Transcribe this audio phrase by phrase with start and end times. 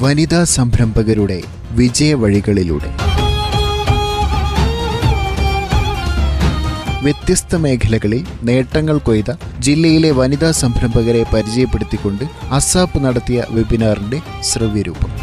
[0.00, 2.90] വനിതാ സംരംഭകരുടെ വിജയവഴികളിലൂടെ.
[7.02, 15.13] വ്യത്യസ്ത മേഖലകളിൽ നേട്ടങ്ങൾ കൊയ്ത ജില്ലയിലെ വനിതാ സംരംഭകരെ പരിചയപ്പെടുത്തിക്കൊണ്ട് അസാപ്പ് നടത്തിയ വെബിനാറിന്റെ ശ്രവ്യരൂപം.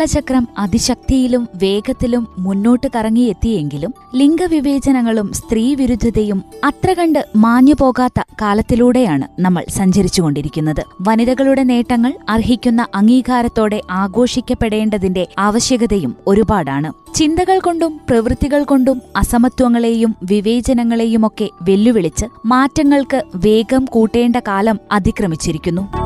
[0.00, 10.82] കാലചക്രം അതിശക്തിയിലും വേഗത്തിലും മുന്നോട്ട് കറങ്ങിയെത്തിയെങ്കിലും ലിംഗവിവേചനങ്ങളും സ്ത്രീവിരുദ്ധതയും അത്ര കണ്ട് മാഞ്ഞുപോകാത്ത കാലത്തിലൂടെയാണ് നമ്മൾ സഞ്ചരിച്ചുകൊണ്ടിരിക്കുന്നത്.
[11.00, 16.92] വനിതകളുടെ നേട്ടങ്ങൾ അർഹിക്കുന്ന അംഗീകാരത്തോടെ ആഘോഷിക്കപ്പെടേണ്ടതിന്റെ ആവശ്യകതയും ഒരുപാടാണ്.
[17.14, 25.99] ചിന്തകൾ കൊണ്ടും പ്രവൃത്തികൾ കൊണ്ടും അസമത്വങ്ങളെയും വിവേചനങ്ങളെയുമൊക്കെ വെല്ലുവിളിച്ച് മാറ്റങ്ങൾക്ക് വേഗം കൂട്ടേണ്ട കാലം അതിക്രമിച്ചിരിക്കുന്നു.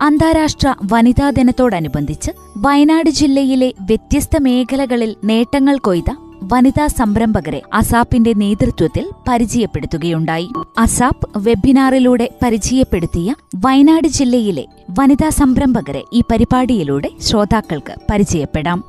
[0.00, 10.48] അന്താരാഷ്ട്ര വനിതാ ദിനത്തോടനുബന്ധിച്ച് വയനാട് ജില്ലയിലെ വ്യത്യസ്ത മേഖലകളിൽ നേട്ടങ്ങൾ കൊയ്ത വനിതാ സംരംഭകരെ അസാപ്പിന്റെ നേതൃത്വത്തിൽ പരിചയപ്പെടുത്തുകയുണ്ടായി.
[10.78, 14.64] അസാപ്പ് വെബിനാറിലൂടെ പരിചയപ്പെടുത്തിയ വയനാട് ജില്ലയിലെ
[14.98, 18.84] വനിതാ സംരംഭകരെ ഈ പരിപാടിയിലൂടെ ശ്രോതാക്കൾക്ക് പരിചയപ്പെടാം.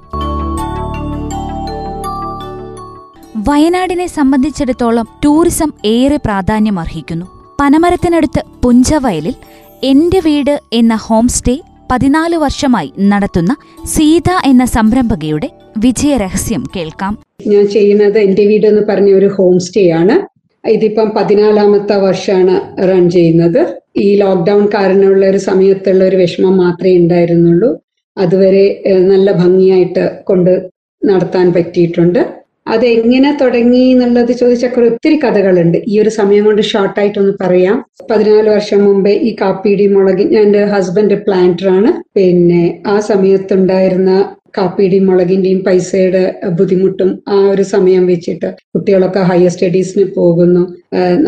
[3.38, 7.26] വയനാടിനെ സംബന്ധിച്ചിടത്തോളം ടൂറിസം ഏറെ പ്രാധാന്യമർഹിക്കുന്നു.
[7.60, 9.36] പനമരത്തിനടുത്ത് പുഞ്ചവയലിൽ
[9.84, 11.60] എന്റെ വീട് എന്ന ഹോം സ്റ്റേ
[11.92, 17.18] പതിനാല് വർഷമായി നടത്തുന്ന സീത എന്ന സംരംഭകയുടെ വിജയരഹസ്യം കേൾക്കാം.
[17.48, 20.38] ഞാൻ ചെയ്യുന്നത് എന്റെ വീട് എന്ന് പറഞ്ഞ ഒരു ഹോം സ്റ്റേ ആണ്.
[20.70, 23.82] ഇതിപ്പം പതിനാലാമത്തെ വർഷമാണ് റൺ ചെയ്യുന്നത്.
[23.96, 27.82] ഈ ലോക്ക്ഡൗൺ കാരണമുള്ള ഒരു സമയത്തുള്ള ഒരു വിഷമം മാത്രമേ ഉണ്ടായിരുന്നുള്ളൂ.
[28.18, 30.70] അതുവരെ നല്ല ഭംഗിയായിട്ട് കൊണ്ട്
[31.06, 32.28] നടത്താൻ പറ്റിയിട്ടുണ്ട്.
[32.68, 35.78] അത് എങ്ങനെ തുടങ്ങി എന്നുള്ളത് ചോദിച്ചാൽ ഒത്തിരി കഥകളുണ്ട്.
[35.88, 37.78] ഈ ഒരു സമയം കൊണ്ട് ഷോർട്ടായിട്ടൊന്ന് പറയാം.
[38.12, 41.92] പതിനാല് വർഷം മുമ്പേ ഈ കാപ്പിയുടെ മുളക് എന്റെ ഹസ്ബൻഡ് പ്ലാന്റർ ആണ്.
[42.16, 44.12] പിന്നെ ആ സമയത്തുണ്ടായിരുന്ന
[44.58, 46.24] കാപ്പിയുടെയും മുളകിന്റെയും പൈസയുടെ
[46.58, 50.64] ബുദ്ധിമുട്ടും ആ ഒരു സമയം വെച്ചിട്ട് കുട്ടികളൊക്കെ ഹയർ സ്റ്റഡീസിന് പോകുന്നു.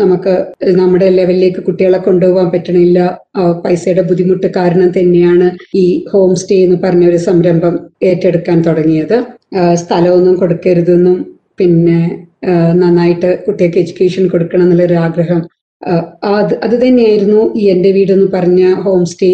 [0.00, 0.34] നമുക്ക്
[0.80, 2.98] നമ്മുടെ ലെവലിലേക്ക് കുട്ടികളെ കൊണ്ടുപോകാൻ പറ്റണില്ല.
[3.64, 5.48] പൈസയുടെ ബുദ്ധിമുട്ട് കാരണം തന്നെയാണ്
[5.84, 7.76] ഈ ഹോം സ്റ്റേ എന്ന് പറഞ്ഞ ഒരു സംരംഭം
[8.10, 9.16] ഏറ്റെടുക്കാൻ തുടങ്ങിയത്.
[9.82, 11.16] സ്ഥലമൊന്നും കൊടുക്കരുതെന്നും
[11.60, 12.00] പിന്നെ
[12.82, 15.40] നന്നായിട്ട് കുട്ടികൾക്ക് എഡ്യൂക്കേഷൻ കൊടുക്കണം എന്നുള്ളൊരു ആഗ്രഹം.
[16.36, 19.30] അത് അത് തന്നെയായിരുന്നു ഈ എന്റെ വീടെന്ന് പറഞ്ഞ ഹോം സ്റ്റേ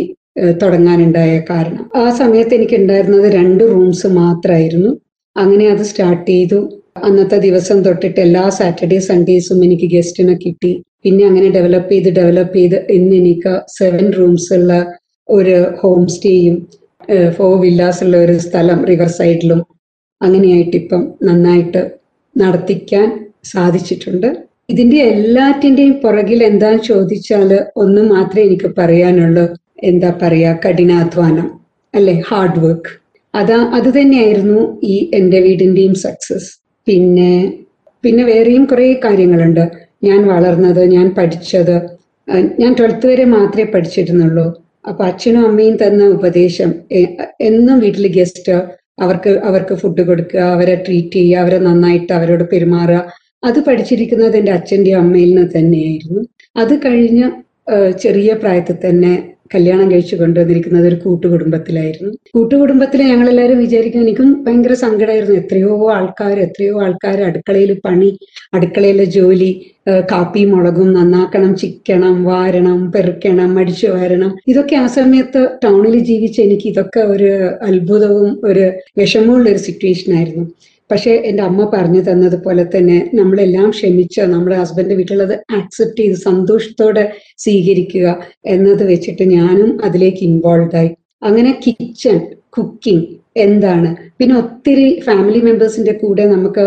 [0.62, 1.84] തുടങ്ങാനുണ്ടായ കാരണം.
[2.02, 4.90] ആ സമയത്ത് എനിക്ക് ഉണ്ടായിരുന്നത് രണ്ട് റൂംസ് മാത്രമായിരുന്നു
[5.36, 6.58] അങ്ങനെ അത് സ്റ്റാർട്ട് ചെയ്തു.
[7.06, 10.72] അന്നത്തെ ദിവസം തൊട്ടിട്ട് എല്ലാ സാറ്റർഡേ സൺഡേസും എനിക്ക് ഗസ്റ്റിനെ കിട്ടി.
[11.04, 14.72] പിന്നെ അങ്ങനെ ഡെവലപ്പ് ചെയ്ത് ഡെവലപ്പ് ചെയ്ത് ഇന്ന് എനിക്ക് സെവൻ റൂംസ് ഉള്ള
[15.28, 16.56] ഒരു ഹോം സ്റ്റേയും
[17.36, 19.60] ഫോർ വില്ലാസ് ഉള്ള ഒരു സ്ഥലം റിവർ സൈഡിലും
[20.20, 21.82] അങ്ങനെയായിട്ട് ഇപ്പം നന്നായിട്ട്
[22.36, 23.06] നടത്തിക്കാൻ
[23.52, 24.28] സാധിച്ചിട്ടുണ്ട്.
[24.72, 27.50] ഇതിന്റെ എല്ലാറ്റിന്റെയും പുറകിൽ എന്താന്ന് ചോദിച്ചാൽ
[27.82, 29.44] ഒന്ന് മാത്രമേ എനിക്ക് പറയാനുള്ളൂ.
[29.78, 31.48] എന്താ പറയാ കഠിനാധ്വാനം
[31.94, 32.14] അല്ലെ?
[32.28, 32.92] ഹാർഡ് വർക്ക്
[33.34, 34.60] അതാ അത് തന്നെയായിരുന്നു
[34.92, 36.50] ഈ എന്റെ വീടിന്റെയും സക്സസ്
[36.86, 37.32] പിന്നെ
[38.04, 39.64] പിന്നെ വേറെയും കുറേ കാര്യങ്ങളുണ്ട്.
[40.08, 41.76] ഞാൻ വളർന്നത് ഞാൻ പഠിച്ചത്
[42.60, 44.46] ഞാൻ ട്വൽത്ത് വരെ മാത്രമേ പഠിച്ചിരുന്നുള്ളൂ.
[44.88, 46.70] അപ്പൊ അച്ഛനും അമ്മയും തന്ന ഉപദേശം
[47.48, 48.56] എന്നും വീട്ടിൽ ഗസ്റ്റ്
[49.04, 53.00] അവർക്ക് അവർക്ക് ഫുഡ് കൊടുക്കുക അവരെ ട്രീറ്റ് ചെയ്യുക അവരെ നന്നായിട്ട് അവരോട് പെരുമാറുക.
[53.48, 56.22] അത് പഠിച്ചിരിക്കുന്നത് എന്റെ അച്ഛന്റെയും അമ്മയിൽ നിന്ന് തന്നെയായിരുന്നു.
[56.56, 57.26] അത് കഴിഞ്ഞ്
[58.04, 59.12] ചെറിയ പ്രായത്തിൽ തന്നെ
[59.54, 62.10] കല്യാണം കഴിച്ചു കൊണ്ടുവന്നിരിക്കുന്നത് ഒരു കൂട്ടുകുടുംബത്തിലായിരുന്നു.
[62.34, 68.10] കൂട്ടുകുടുംബത്തിൽ ഞങ്ങളെല്ലാവരും വിചാരിക്കും എനിക്കും ഭയങ്കര സങ്കടമായിരുന്നു എത്രയോ ആൾക്കാർ എത്രയോ ആൾക്കാർ അടുക്കളയിൽ പണി
[68.54, 69.50] അടുക്കളയിലെ ജോലി
[70.12, 74.30] കാപ്പി മുളകും നന്നാക്കണം ചിക്കണം വാരണം പെറുക്കണം അടിച്ചു വാരണം.
[74.48, 77.30] ഇതൊക്കെ ആ സമയത്ത് ടൗണിൽ ജീവിച്ച എനിക്ക് ഇതൊക്കെ ഒരു
[77.68, 78.64] അത്ഭുതവും ഒരു
[78.98, 80.46] വിഷമമുള്ള ഒരു സിറ്റുവേഷൻ ആയിരുന്നു.
[80.90, 87.04] പക്ഷെ എന്റെ അമ്മ പറഞ്ഞു തന്നതുപോലെ തന്നെ നമ്മളെല്ലാം ക്ഷമിച്ച് നമ്മുടെ ഹസ്ബൻഡ് വീട്ടിലുള്ളത് ആക്സെപ്റ്റ് ചെയ്ത് സന്തോഷത്തോടെ
[87.44, 88.06] സ്വീകരിക്കുക
[88.54, 90.90] എന്നത് വെച്ചിട്ട് ഞാനും അതിലേക്ക് ഇൻവോൾവ് ആയി.
[91.22, 92.18] അങ്ങനെ കിച്ചൺ
[92.56, 93.06] കുക്കിംഗ്
[93.46, 93.88] എന്താണ്?
[94.18, 96.64] പിന്നെ ഒത്തിരി ഫാമിലി മെമ്പേഴ്സിന്റെ കൂടെ നമുക്ക്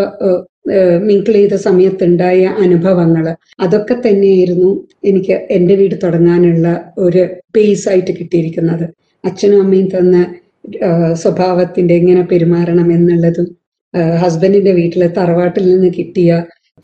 [1.08, 3.24] മിങ്കിൾ ചെയ്ത സമയത്തുണ്ടായ അനുഭവങ്ങൾ.
[3.64, 4.70] അതൊക്കെ തന്നെയായിരുന്നു
[5.04, 6.66] എനിക്ക് എന്റെ വീട് തുടങ്ങാനുള്ള
[6.98, 7.22] ഒരു
[7.56, 8.84] ബേസ് ആയിട്ട് കിട്ടിയിരിക്കുന്നത്.
[9.24, 10.16] അച്ഛനും അമ്മയും തന്ന
[11.22, 13.46] സ്വഭാവത്തിന്റെ എങ്ങനെ പെരുമാറണം എന്നുള്ളതും
[13.94, 16.30] ഹസ്ബൻഡിന്റെ വീട്ടിലെ തറവാട്ടിൽ നിന്ന് കിട്ടിയ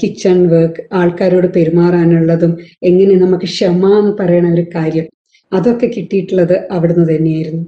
[0.01, 2.53] കിച്ചൺ വർക്ക് ആൾക്കാരോട് പെരുമാറാനുള്ളതും
[2.83, 5.07] എങ്ങനെ നമുക്ക് ക്ഷമ എന്ന് പറയുന്ന ഒരു കാര്യം
[5.53, 7.65] അതൊക്കെ കിട്ടിയിട്ടുള്ളത് അവിടുന്ന് തന്നെയായിരുന്നു.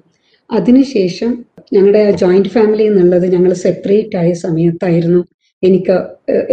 [0.50, 1.30] അതിനുശേഷം
[1.72, 5.20] ഞങ്ങളുടെ ജോയിന്റ് ഫാമിലി എന്നുള്ളത് ഞങ്ങൾ സെപ്പറേറ്റ് ആയ സമയത്തായിരുന്നു
[5.62, 5.94] എനിക്ക്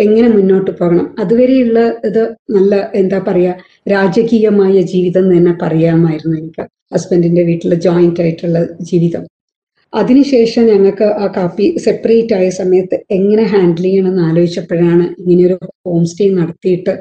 [0.05, 1.05] എങ്ങനെ മുന്നോട്ട് പോകണം.
[1.19, 1.79] അതുവരെയുള്ള
[2.09, 2.23] ഇത്
[2.55, 3.53] നല്ല എന്താ പറയാ
[3.89, 6.63] രാജകീയമായ ജീവിതം എന്ന് തന്നെ പറയാമായിരുന്നു എനിക്ക്
[6.93, 8.59] ഹസ്ബൻഡിന്റെ വീട്ടിലെ ജോയിന്റ് ആയിട്ടുള്ള
[8.91, 9.23] ജീവിതം.
[9.95, 15.57] അതിനുശേഷം ഞങ്ങൾക്ക് ആ കാപ്പി സെപ്പറേറ്റ് ആയ സമയത്ത് എങ്ങനെ ഹാൻഡിൽ ചെയ്യണം എന്ന് ആലോചിച്ചപ്പോഴാണ് ഇങ്ങനെയൊരു
[15.87, 16.93] ഹോം സ്റ്റേ നടത്തിയിട്ട്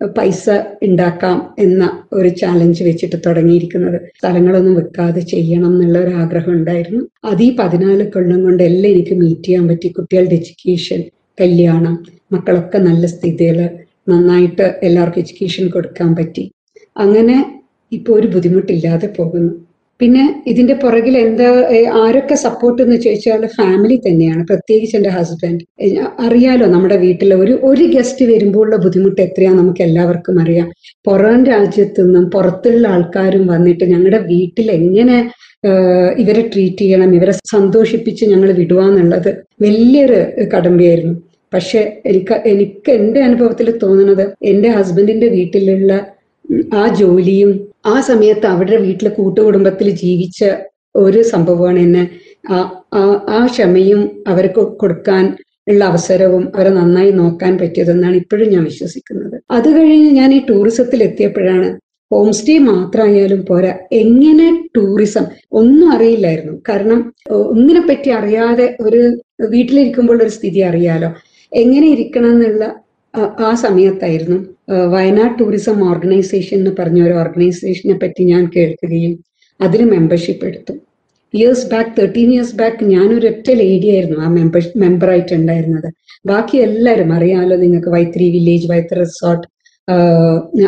[0.00, 0.44] പൈസ
[0.82, 1.82] ഉണ്ടാക്കാം എന്ന
[2.12, 3.98] ഒരു ചാലഞ്ച് വെച്ചിട്ട് തുടങ്ങിയിരിക്കുന്നത്.
[4.18, 7.02] സ്ഥലങ്ങളൊന്നും വെക്കാതെ ചെയ്യണം എന്നുള്ള ഒരു ആഗ്രഹം ഉണ്ടായിരുന്നു.
[7.24, 9.88] അത് ഈ പതിനാല് കൊല്ലം കൊണ്ട് എല്ലാം എനിക്ക് മീറ്റ് ചെയ്യാൻ പറ്റി.
[9.88, 11.00] കുട്ടികളുടെ എഡ്യൂക്കേഷൻ
[11.38, 11.94] കല്യാണം
[12.32, 13.60] മക്കളൊക്കെ നല്ല സ്ഥിതിയിൽ
[14.08, 16.44] നന്നായിട്ട് എല്ലാവർക്കും എഡ്യൂക്കേഷൻ കൊടുക്കാൻ പറ്റി.
[16.96, 17.36] അങ്ങനെ
[17.92, 19.52] ഇപ്പോൾ ഒരു ബുദ്ധിമുട്ടില്ലാതെ പോകുന്നു.
[20.00, 21.48] പിന്നെ ഇതിന്റെ പുറകിൽ എന്താ
[22.02, 24.42] ആരൊക്കെ സപ്പോർട്ട് എന്ന് ചോദിച്ചാൽ ഫാമിലി തന്നെയാണ്.
[24.50, 25.64] പ്രത്യേകിച്ച് എന്റെ ഹസ്ബൻഡ്
[26.26, 30.68] അറിയാലോ നമ്മുടെ വീട്ടിൽ ഒരു ഒരു ഗസ്റ്റ് വരുമ്പോഴുള്ള ബുദ്ധിമുട്ട് എത്രയാ നമുക്ക് എല്ലാവർക്കും അറിയാം.
[31.08, 35.18] പുറം രാജ്യത്തു നിന്നും പുറത്തുള്ള ആൾക്കാരും വന്നിട്ട് ഞങ്ങളുടെ വീട്ടിൽ എങ്ങനെ
[36.22, 39.30] ഇവരെ ട്രീറ്റ് ചെയ്യണം ഇവരെ സന്തോഷിപ്പിച്ച് ഞങ്ങൾ വിടുവാന്നുള്ളത്
[39.64, 40.20] വലിയൊരു
[40.54, 41.16] കടമ്പയായിരുന്നു.
[41.52, 41.80] പക്ഷെ
[42.10, 45.92] എനിക്ക് എനിക്ക് എന്റെ അനുഭവത്തിൽ തോന്നുന്നത് എന്റെ ഹസ്ബൻഡിന്റെ വീട്ടിലുള്ള
[46.80, 47.50] ആ ജോലിയും
[47.86, 50.44] ആ സമയത്ത് അവരുടെ വീട്ടിലെ കൂട്ടുകുടുംബത്തിൽ ജീവിച്ച
[50.96, 52.10] ഒരു സംഭവമാണ് എന്നെ
[52.50, 52.82] ആ-
[53.28, 55.36] ആ- ക്ഷമയും അവർക്ക് കൊടുക്കാൻ
[55.68, 59.42] ഉള്ള അവസരവും അവരെ നന്നായി നോക്കാൻ പറ്റിയതെന്നാണ് ഇപ്പോഴും ഞാൻ വിശ്വസിക്കുന്നത്.
[59.50, 61.78] അത് കഴിഞ്ഞ് ഞാൻ ഈ ടൂറിസത്തിൽ എത്തിയപ്പോഴാണ്
[62.12, 63.78] ഹോം സ്റ്റേ മാത്രമായാലും പോരാ.
[63.92, 66.62] എങ്ങനെ ടൂറിസം ഒന്നും അറിയില്ലായിരുന്നു.
[66.68, 69.18] കാരണം ഒന്നിനെ പറ്റി അറിയാതെ ഒരു
[69.48, 71.14] വീട്ടിലിരിക്കുമ്പോൾ ഒരു സ്ഥിതി അറിയാലോ.
[71.52, 72.74] എങ്ങനെ ഇരിക്കണം എന്നുള്ള
[73.16, 79.24] ആ- സമയത്തായിരുന്നു വയനാട് ടൂറിസം ഓർഗനൈസേഷൻ എന്ന് പറഞ്ഞ ഒരു ഓർഗനൈസേഷനെ പറ്റി ഞാൻ കേൾക്കുകയും
[79.60, 80.72] അതിന് മെമ്പർഷിപ്പ് എടുത്തു.
[81.34, 85.88] Years back thirteen years back ഞാനൊരു ഒറ്റ ലേഡി ആയിരുന്നു ആ മെമ്പർ മെമ്പറായിട്ട് ഉണ്ടായിരുന്നത്.
[86.26, 89.46] ബാക്കി എല്ലാവരും അറിയാമല്ലോ നിങ്ങൾക്ക് വൈത്തിരി വില്ലേജ് വൈത്തിരി റിസോർട്ട്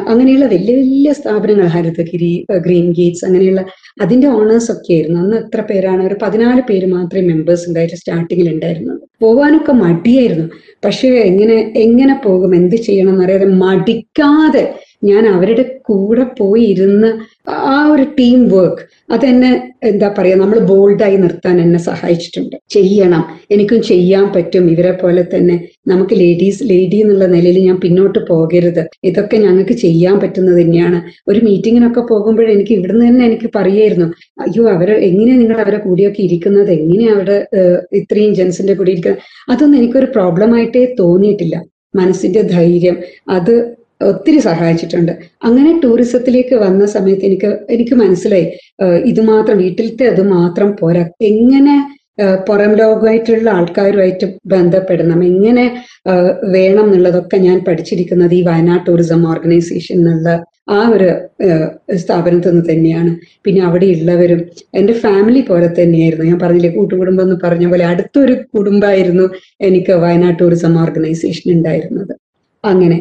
[0.07, 3.63] അങ്ങനെയുള്ള വലിയ വലിയ സ്ഥാപനങ്ങൾ ഹരിതഗിരി ഗ്രീൻ ഗേറ്റ്സ് അങ്ങനെയുള്ള
[4.03, 6.07] അതിന്റെ ഓണേഴ്സ് ഒക്കെ ആയിരുന്നു അന്ന് എത്ര പേരാണ്?
[6.07, 9.07] ഒരു പതിനാല് പേര് മാത്രമേ മെമ്പേഴ്സ് ഉണ്ടായിട്ട് സ്റ്റാർട്ടിങ്ങിൽ ഉണ്ടായിരുന്നുള്ളൂ.
[9.21, 10.47] പോവാനൊക്കെ മടിയായിരുന്നു.
[10.85, 12.55] പക്ഷേ എങ്ങനെ എങ്ങനെ പോകും?
[12.55, 14.65] എന്ത് ചെയ്യണം എന്നറിയാതെ മടിക്കാതെ
[15.03, 17.09] ഞാൻ അവരുടെ കൂടെ പോയി ഇരുന്ന്
[17.51, 18.83] ആ ഒരു ടീം വർക്ക്
[19.15, 19.51] അതെന്നെ
[19.85, 22.57] എന്താ പറയാ നമ്മൾ ബോൾഡായി നിർത്താൻ എന്നെ സഹായിച്ചിട്ടുണ്ട്.
[22.71, 23.23] ചെയ്യണം
[23.55, 25.57] എനിക്കും ചെയ്യാൻ പറ്റും ഇവരെ പോലെ തന്നെ
[25.91, 28.83] നമുക്ക് ലേഡീസ് ലേഡി എന്നുള്ള നിലയിൽ ഞാൻ പിന്നോട്ട് പോകരുത്.
[29.05, 31.01] ഇതൊക്കെ ഞങ്ങൾക്ക് ചെയ്യാൻ പറ്റുന്നത് തന്നെയാണ്.
[31.29, 34.09] ഒരു മീറ്റിങ്ങിനൊക്കെ പോകുമ്പോൾ എനിക്ക് ഇവിടുന്ന് തന്നെ എനിക്ക് പറയായിരുന്നു
[34.47, 36.73] അയ്യോ അവരെ എങ്ങനെയാ നിങ്ങൾ അവരെ കൂടിയൊക്കെ ഇരിക്കുന്നത്?
[36.81, 37.37] എങ്ങനെയാ അവിടെ
[38.01, 39.23] ഇത്രയും ജെൻസിന്റെ കൂടി ഇരിക്കുന്നത്?
[39.53, 41.57] അതൊന്നും എനിക്കൊരു പ്രോബ്ലം ആയിട്ടേ തോന്നിയിട്ടില്ല.
[41.95, 42.97] മനസ്സിന്റെ ധൈര്യം
[43.37, 43.55] അത്
[44.11, 45.13] ഒത്തിരി സഹായിച്ചിട്ടുണ്ട്.
[45.49, 48.47] അങ്ങനെ ടൂറിസത്തിലേക്ക് വന്ന സമയത്ത് എനിക്ക് എനിക്ക് മനസ്സിലായി
[49.11, 51.05] ഇത് മാത്രം വീട്ടിലത്തെ അത് മാത്രം പോരാ.
[51.31, 51.75] എങ്ങനെ
[52.49, 55.21] പുറം ലോകമായിട്ടുള്ള ആൾക്കാരുമായിട്ട് ബന്ധപ്പെടണം?
[55.33, 55.65] എങ്ങനെ
[56.57, 60.31] വേണം എന്നുള്ളതൊക്കെ ഞാൻ പഠിച്ചിരിക്കുന്നത് ഈ വയനാട് ടൂറിസം ഓർഗനൈസേഷൻ എന്നുള്ള
[60.77, 61.09] ആ ഒരു
[62.03, 63.13] സ്ഥാപനത്തിൽ നിന്ന് തന്നെയാണ്.
[63.45, 64.41] പിന്നെ അവിടെ ഉള്ളവരും
[64.81, 66.27] എന്റെ ഫാമിലി പോലെ തന്നെയായിരുന്നു.
[66.31, 69.27] ഞാൻ പറഞ്ഞില്ലേ കൂട്ടുകുടുംബം എന്ന് പറഞ്ഞ പോലെ അടുത്തൊരു കുടുംബമായിരുന്നു
[69.69, 72.15] എനിക്ക് വയനാട് ടൂറിസം ഓർഗനൈസേഷൻ ഉണ്ടായിരുന്നത്.
[72.65, 72.99] അങ്ങനെ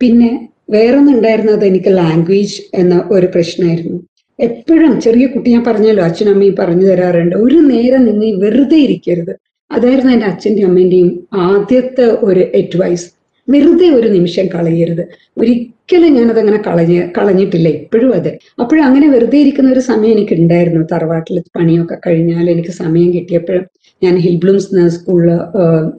[0.00, 0.30] പിന്നെ
[0.70, 3.98] വേറൊന്നുണ്ടായിരുന്നത് എനിക്ക് ലാംഗ്വേജ് എന്ന ഒരു പ്രശ്നമായിരുന്നു
[4.38, 7.36] എപ്പോഴും ചെറിയ കുട്ടി ഞാൻ പറഞ്ഞല്ലോ അച്ഛനും അമ്മയും പറഞ്ഞു തരാറുണ്ട്.
[7.36, 9.32] ഒരു നേരം നിങ്ങൾ വെറുതെ ഇരിക്കരുത്.
[9.70, 11.08] അതായിരുന്നു എന്റെ അച്ഛന്റെയും അമ്മേന്റെയും
[11.46, 13.06] ആദ്യത്തെ ഒരു അഡ്വൈസ്
[13.48, 15.02] വെറുതെ ഒരു നിമിഷം കളയരുത്.
[15.38, 18.32] ഒരിക്കലും ഞാനതങ്ങനെ കളഞ്ഞ് കളഞ്ഞിട്ടില്ല ഇപ്പോഴും അതെ.
[18.60, 20.82] അപ്പോഴും അങ്ങനെ വെറുതെ ഇരിക്കുന്ന ഒരു സമയം എനിക്ക് ഉണ്ടായിരുന്നു.
[20.92, 23.64] തറവാട്ടിൽ പണിയൊക്കെ കഴിഞ്ഞാൽ എനിക്ക് സമയം കിട്ടിയപ്പോഴും
[24.02, 25.30] ഞാൻ ഹിൽബ്ലൂംസ് സ്കൂളിൽ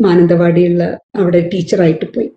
[0.02, 0.84] മാനന്തവാടിയുള്ള
[1.16, 2.30] അവിടെ ടീച്ചറായിട്ട് പോയി.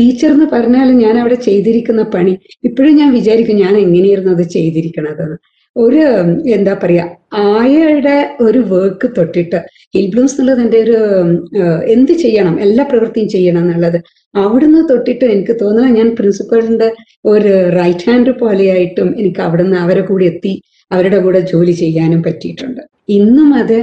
[0.00, 2.34] ടീച്ചർ എന്ന് പറഞ്ഞാൽ ഞാൻ അവിടെ ചെയ്തിരിക്കുന്ന പണി.
[2.68, 5.38] ഇപ്പോഴും ഞാൻ വിചാരിക്കും ഞാൻ എങ്ങനെയായിരുന്നു അത് ചെയ്തിരിക്കണതെന്ന്.
[5.76, 6.00] ഒരു
[6.54, 7.04] എന്താ പറയാ
[7.48, 9.58] ആയയുടെ ഒരു വർക്ക് തൊട്ടിട്ട്
[9.94, 10.96] ഹിൽബ്ലൂംസ് എന്നുള്ളത് എന്റെ ഒരു
[11.94, 13.98] എന്ത് ചെയ്യണം എല്ലാ പ്രവൃത്തിയും ചെയ്യണം എന്നുള്ളത്
[14.34, 16.88] അവിടുന്ന് തൊട്ടിട്ട് എനിക്ക് തോന്നുന്നു ഞാൻ പ്രിൻസിപ്പളിന്റെ
[17.24, 20.54] ഒരു റൈറ്റ് ഹാൻഡ് പോലെയായിട്ടും എനിക്ക് അവിടുന്ന് അവരെ കൂടി എത്തി
[20.90, 22.82] അവരുടെ കൂടെ ജോലി ചെയ്യാനും പറ്റിയിട്ടുണ്ട്.
[23.16, 23.76] ഇന്നും അത്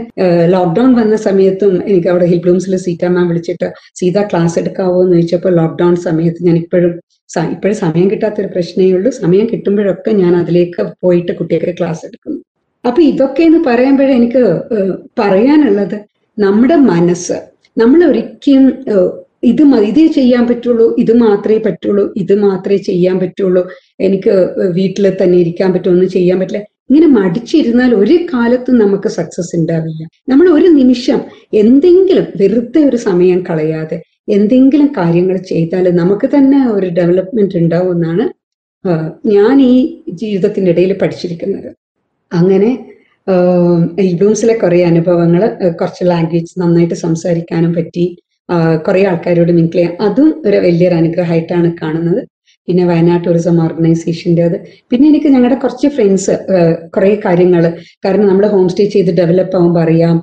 [0.54, 3.68] ലോക്ക്ഡൌൺ വന്ന സമയത്തും എനിക്ക് അവിടെ ഹിൽ ബ്ലൂംസിൽ സീറ്റാ മാം വിളിച്ചിട്ട്
[4.00, 4.98] സീത ക്ലാസ് എടുക്കാവോ?
[5.04, 6.94] എന്ന് ചോദിച്ചപ്പോൾ ലോക്ക്ഡൌൺ സമയത്ത് ഞാൻ ഇപ്പോഴും
[7.52, 9.10] ഇപ്പോഴും സമയം കിട്ടാത്തൊരു പ്രശ്നമേ ഉള്ളൂ.
[9.22, 12.40] സമയം കിട്ടുമ്പോഴൊക്കെ ഞാൻ അതിലേക്ക് പോയിട്ട് കുട്ടികൾക്ക് ക്ലാസ് എടുക്കുന്നു.
[12.86, 14.44] അപ്പൊ ഇതൊക്കെ എന്ന് പറയുമ്പോഴേ എനിക്ക്
[15.20, 15.98] പറയാനുള്ളത്
[16.38, 17.38] നമ്മുടെ മനസ്സ്
[17.78, 18.68] നമ്മൾ ഒരിക്കലും
[19.44, 23.62] ഇത് ഇതേ ചെയ്യാൻ പറ്റുള്ളൂ ഇത് മാത്രമേ പറ്റുള്ളൂ ഇത് മാത്രമേ ചെയ്യാൻ പറ്റുള്ളൂ
[24.00, 24.34] എനിക്ക്
[24.78, 26.64] വീട്ടിൽ തന്നെ ഇരിക്കാൻ പറ്റുള്ളൂ ഒന്നും ചെയ്യാൻ പറ്റില്ല.
[26.90, 30.02] ഇങ്ങനെ മടിച്ചിരുന്നാൽ ഒരു കാലത്തും നമുക്ക് സക്സസ് ഉണ്ടാവില്ല.
[30.32, 31.20] നമ്മൾ ഒരു നിമിഷം
[31.62, 33.98] എന്തെങ്കിലും വെറുതെ ഒരു സമയം കളയാതെ
[34.38, 38.26] എന്തെങ്കിലും കാര്യങ്ങൾ ചെയ്താൽ നമുക്ക് തന്നെ ഒരു ഡെവലപ്മെന്റ് ഉണ്ടാവും എന്നാണ്
[39.36, 39.74] ഞാൻ ഈ
[40.22, 41.70] ജീവിതത്തിന്റെ ഇടയിൽ പഠിച്ചിരിക്കുന്നത്.
[42.32, 42.72] അങ്ങനെ
[44.20, 45.42] ബ്ലൂംസിലെ കുറെ അനുഭവങ്ങൾ
[45.80, 48.06] കുറച്ച് ലാംഗ്വേജ് നന്നായിട്ട് സംസാരിക്കാനും പറ്റി
[48.86, 52.22] കുറെ ആൾക്കാരോട് മിങ്കിൾ ചെയ്യാം അതും ഒരു വലിയൊരു അനുഗ്രഹമായിട്ടാണ് കാണുന്നത്.
[52.68, 54.58] പിന്നെ വയനാട് ടൂറിസം ഓർഗനൈസേഷന്റെ അത്.
[54.92, 56.34] പിന്നെ എനിക്ക് ഞങ്ങളുടെ കുറച്ച് ഫ്രണ്ട്സ്
[56.96, 57.64] കുറേ കാര്യങ്ങൾ
[58.06, 60.18] കാരണം നമ്മൾ ഹോം സ്റ്റേ ചെയ്ത് ഡെവലപ്പ് ആകുമ്പോൾ അറിയാം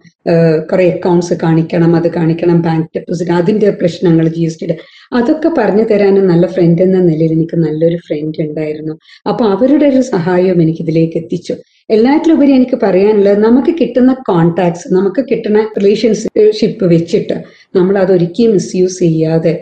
[0.70, 4.76] കുറേ അക്കൗണ്ട്സ് കാണിക്കണം അത് കാണിക്കണം ബാങ്ക് ഡെപ്പോസിറ്റ് അതിന്റെ പ്രശ്നങ്ങൾ ജി എസ് ടിയുടെ
[5.18, 8.94] അതൊക്കെ പറഞ്ഞു തരാനും നല്ല ഫ്രണ്ട് എന്ന നിലയിൽ എനിക്ക് നല്ലൊരു ഫ്രണ്ട് ഉണ്ടായിരുന്നു.
[9.30, 11.54] അപ്പൊ അവരുടെ ഒരു സഹായവും എനിക്ക് ഇതിലേക്ക് എത്തിച്ചു.
[11.90, 17.36] എല്ലാറ്റിലുപരി എനിക്ക് പറയാനുള്ളത് നമുക്ക് കിട്ടുന്ന കോൺടാക്ട്സ് നമുക്ക് കിട്ടുന്ന റിലേഷൻഷിപ്പ് വെച്ചിട്ട്
[17.78, 19.52] നമ്മൾ അതൊരിക്കലും മിസ്യൂസ് ചെയ്യാതെ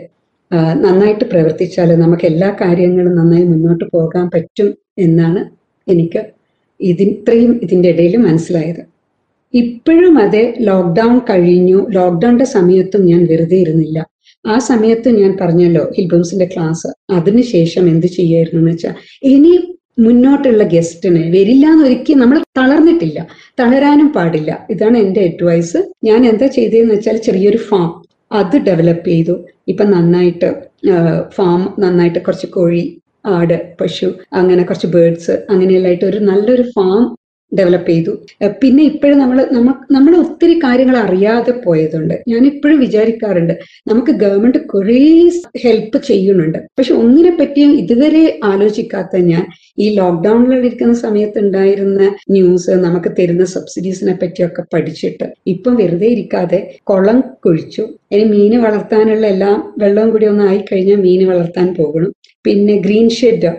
[0.55, 5.49] നന്നായിട്ട് പ്രവർത്തിച്ചാൽ നമുക്ക് എല്ലാ കാര്യങ്ങളും നന്നായി മുന്നോട്ട് പോകാൻ പറ്റും എന്നാണ്
[5.87, 6.21] എനിക്ക്
[6.79, 8.85] ഇതി ഇത്രയും ഇതിന്റെ ഇടയിൽ മനസ്സിലായത്.
[9.53, 11.87] ഇപ്പോഴും അതെ ലോക്ക്ഡൗൺ കഴിഞ്ഞു.
[11.89, 14.05] ലോക്ക്ഡൗണിന്റെ സമയത്തും ഞാൻ വെറുതെ ഇരുന്നില്ല.
[14.47, 16.87] ആ സമയത്ത് ഞാൻ പറഞ്ഞല്ലോ ഹിൽബംസിന്റെ ക്ലാസ്.
[17.11, 23.27] അതിനുശേഷം എന്ത് ചെയ്യായിരുന്നു എന്ന് വെച്ചാൽ ഇനി മുന്നോട്ടുള്ള ഗസ്റ്റിന് വരില്ല എന്നൊരിക്കലും നമ്മൾ തളർന്നിട്ടില്ല.
[23.59, 24.67] തളരാനും പാടില്ല.
[24.69, 28.02] ഇതാണ് എന്റെ അഡ്വൈസ് ഞാൻ എന്താ ചെയ്തതെന്ന് വെച്ചാൽ ചെറിയൊരു ഫാം
[28.33, 29.35] അത് ഡെവലപ്പ് ചെയ്തു.
[29.67, 30.49] ഇപ്പം നന്നായിട്ട്
[31.35, 32.83] ഫാം നന്നായിട്ട് കുറച്ച് കോഴി
[33.25, 37.03] ആട് പശു അങ്ങനെ കുറച്ച് ബേർഡ്സ് അങ്ങനെയെല്ലായിട്ട് ഒരു നല്ലൊരു ഫാം
[37.57, 38.13] ഡെവലപ്പ് ചെയ്തു.
[38.61, 39.39] പിന്നെ ഇപ്പോഴും നമ്മൾ
[39.95, 42.15] നമ്മൾ ഒത്തിരി കാര്യങ്ങൾ അറിയാതെ പോയതുണ്ട്.
[42.31, 43.53] ഞാൻ ഇപ്പോഴും വിചാരിക്കാറുണ്ട്
[43.91, 44.99] നമുക്ക് ഗവൺമെന്റ് കുറേ
[45.63, 46.59] ഹെൽപ്പ് ചെയ്യുന്നുണ്ട്.
[46.77, 49.43] പക്ഷെ ഒന്നിനെ പറ്റിയും ഇതുവരെ ആലോചിക്കാത്ത ഞാൻ
[49.83, 52.01] ഈ ലോക്ക്ഡൌണിൽ ഇരിക്കുന്ന സമയത്ത് ഉണ്ടായിരുന്ന
[52.35, 57.83] ന്യൂസ് നമുക്ക് തരുന്ന സബ്സിഡീസിനെ പറ്റിയൊക്കെ പഠിച്ചിട്ട് ഇപ്പം വെറുതെ ഇരിക്കാതെ കുളം കുഴിച്ചു.
[58.13, 62.11] ഇനി മീൻ വളർത്താനുള്ള എല്ലാം വെള്ളവും കൂടി ഒന്ന് ആയിക്കഴിഞ്ഞാൽ മീൻ വളർത്താൻ പോകണം
[62.45, 63.51] പിന്നെ green shed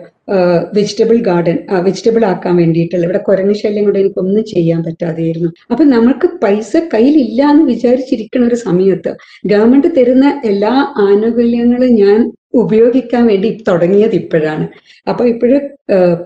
[0.76, 5.50] vegetable garden vegetable ആക്കാൻ വേണ്ടിയിട്ടുള്ള ഇവിടെ കുരങ്ങ് ശല്യം എനിക്ക് എനിക്കൊന്നും ചെയ്യാൻ പറ്റാതെയായിരുന്നു.
[5.72, 9.10] അപ്പൊ നമ്മൾക്ക് പൈസ കയ്യിലില്ല എന്ന് വിചാരിച്ചിരിക്കുന്ന ഒരു സമയത്ത്
[9.52, 10.74] ഗവൺമെന്റ് തരുന്ന എല്ലാ
[11.08, 12.20] ആനുകൂല്യങ്ങളും ഞാൻ
[12.62, 14.66] ഉപയോഗിക്കാൻ വേണ്ടി തുടങ്ങിയത് ഇപ്പോഴാണ്.
[15.08, 15.62] അപ്പൊ ഇപ്പോഴും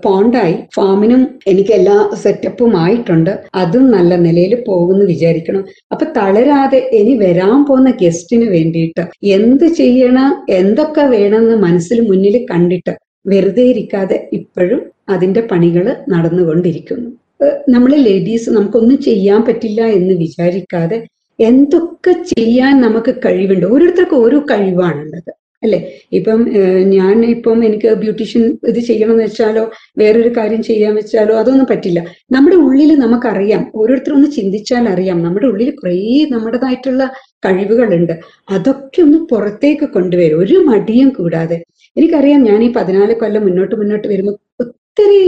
[0.03, 0.55] പോണ്ടായി.
[0.75, 3.31] ഫാമിനും എനിക്ക് എല്ലാ സെറ്റപ്പും ആയിട്ടുണ്ട്.
[3.61, 5.63] അതും നല്ല നിലയിൽ പോകുമെന്ന് വിചാരിക്കണം.
[5.91, 9.05] അപ്പൊ തളരാതെ ഇനി വരാൻ പോകുന്ന ഗസ്റ്റിന് വേണ്ടിയിട്ട്
[9.37, 17.09] എന്ത് ചെയ്യണം എന്തൊക്കെ വേണമെന്ന് മനസ്സിൽ മുന്നിൽ കണ്ടിട്ട് വെറുതെ ഇരിക്കാതെ ഇപ്പോഴും അതിന്റെ പണികൾ നടന്നുകൊണ്ടിരിക്കുന്നു.
[17.69, 20.97] നമ്മൾ ലേഡീസ് നമുക്കൊന്നും ചെയ്യാൻ പറ്റില്ല എന്ന് വിചാരിക്കാതെ
[21.39, 23.65] എന്തൊക്കെ ചെയ്യാൻ നമുക്ക് കഴിവുണ്ട്?
[23.65, 25.31] ഓരോരുത്തർക്കും ഓരോ കഴിവാണുള്ളത്.
[25.63, 25.79] അല്ലെ?
[26.11, 26.39] ഇപ്പം
[26.91, 29.63] ഞാൻ ഇപ്പം എനിക്ക് ബ്യൂട്ടീഷ്യൻ ഇത് ചെയ്യണമെന്ന് വെച്ചാലോ
[29.97, 31.99] വേറൊരു കാര്യം ചെയ്യാൻ വെച്ചാലോ അതൊന്നും പറ്റില്ല.
[32.31, 35.17] നമ്മുടെ ഉള്ളിൽ നമുക്കറിയാം ഓരോരുത്തരും ഒന്ന് ചിന്തിച്ചാൽ അറിയാം.
[35.23, 35.95] നമ്മുടെ ഉള്ളിൽ കുറേ
[36.31, 37.03] നമ്മുടേതായിട്ടുള്ള
[37.45, 38.13] കഴിവുകളുണ്ട്.
[38.49, 40.39] അതൊക്കെ ഒന്ന് പുറത്തേക്ക് കൊണ്ടുവരും.
[40.39, 41.57] ഒരു മടിയും കൂടാതെ.
[41.95, 44.35] എനിക്കറിയാം ഞാൻ ഈ പതിനാല് കൊല്ലം മുന്നോട്ട് മുന്നോട്ട് വരുമ്പോൾ
[44.97, 45.25] ഒത്തിരി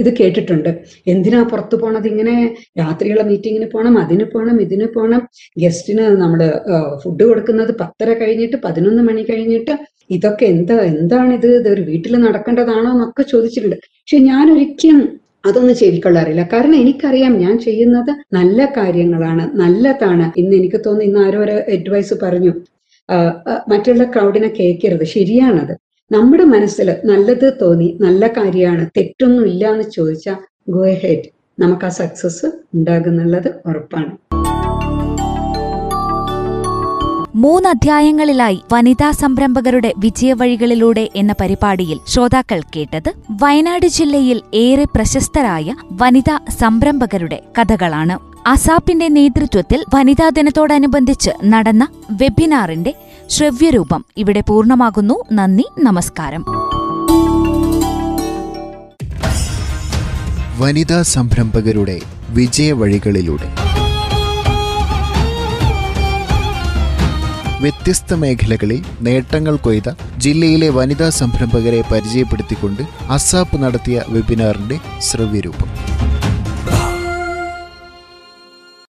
[0.00, 0.68] ഇത് കേട്ടിട്ടുണ്ട്.
[1.12, 2.06] എന്തിനാ പുറത്തു പോണത്?
[2.12, 2.34] ഇങ്ങനെ
[2.80, 5.20] രാത്രിയുള്ള മീറ്റിങ്ങിന് പോകണം അതിന് പോകണം ഇതിന് പോകണം
[5.62, 6.40] ഗസ്റ്റിന് നമ്മൾ
[7.02, 9.74] ഫുഡ് കൊടുക്കുന്നത് പത്തര കഴിഞ്ഞിട്ട് പതിനൊന്ന് മണി കഴിഞ്ഞിട്ട്.
[10.16, 11.48] ഇതൊക്കെ എന്താ എന്താണിത്?
[11.60, 13.76] ഇത് ഒരു വീട്ടിൽ നടക്കേണ്ടതാണോ എന്നൊക്കെ ചോദിച്ചിട്ടുണ്ട്.
[14.00, 15.00] പക്ഷെ ഞാൻ ഒരിക്കലും
[15.48, 21.56] അതൊന്നും ചെവിക്കൊള്ളാറില്ല കാരണം എനിക്കറിയാം ഞാൻ ചെയ്യുന്നത് നല്ല കാര്യങ്ങളാണ് നല്ലതാണ് ഇന്ന് എനിക്ക് തോന്നുന്നു ഇന്ന് ആരോ ഒരു
[21.76, 22.52] അഡ്വൈസ് പറഞ്ഞു.
[23.72, 25.06] മറ്റുള്ള ക്രൗഡിനെ കേൾക്കരുത്.
[25.16, 25.74] ശരിയാണത്.
[26.10, 30.36] നമ്മുടെ മനസ്സിൽ നല്ലത് തോന്നി നല്ല കാര്യമാണ് തെറ്റൊന്നും ഇല്ല എന്ന് ചോദിച്ചാൽ
[30.68, 34.12] ഗോ ഹെഡ് നമുക്ക് ആ സക്സസ് ഉണ്ടാകുന്നുള്ളത് ഉറപ്പാണ്.
[37.36, 47.42] മൂന്ന് അധ്യായങ്ങളിലായി വനിതാ സംരംഭകരുടെ വിജയവഴികളിലൂടെ എന്ന പരിപാടിയിൽ ശ്രോതാക്കൾ കേട്ടത് വയനാട് ജില്ലയിൽ ഏറെ പ്രശസ്തരായ വനിതാ സംരംഭകരുടെ
[47.58, 48.34] കഥകളാണ്.
[48.46, 52.94] അസാപ്പിന്റെ നേതൃത്വത്തിൽ വനിതാ ദിനത്തോടനുബന്ധിച്ച് നടന്ന വെബിനാറിന്റെ
[53.30, 54.04] ശ്രവ്യരൂപം.
[54.16, 55.24] ഇവിടെ പൂർണമാകുന്നു.
[55.32, 55.64] നന്ദി.
[55.82, 56.44] നമസ്കാരം.
[60.58, 63.64] വനിതാ സംരംഭകരുടെ വിജയവഴികളിലൂടെ
[67.60, 75.73] വ്യത്യസ്ത മേഖലകളിൽ നേട്ടങ്ങൾ കൊയ്ത ജില്ലയിലെ വനിതാ സംരംഭകരെ പരിചയപ്പെടുത്തിക്കൊണ്ട് അസാപ്പ് നടത്തിയ വെബിനാറിന്റെ ശ്രവ്യരൂപം.